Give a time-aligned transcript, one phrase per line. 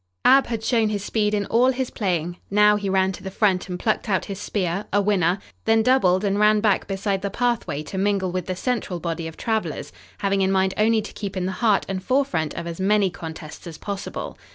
[0.25, 2.37] Ab had shown his speed in all his playing.
[2.49, 6.23] Now he ran to the front and plucked out his spear, a winner, then doubled
[6.23, 10.41] and ran back beside the pathway to mingle with the central body of travelers, having
[10.41, 13.77] in mind only to keep in the heart and forefront of as many contests as
[13.77, 14.39] possible.